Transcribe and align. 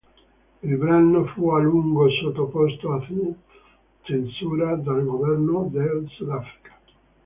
Il 0.63 0.77
brano 0.77 1.25
fu 1.25 1.49
a 1.49 1.59
lungo 1.59 2.09
sottoposto 2.09 2.91
a 2.93 3.05
censura 4.01 4.73
dal 4.75 5.03
governo 5.05 5.69
del 5.71 6.07
Sudafrica. 6.15 6.75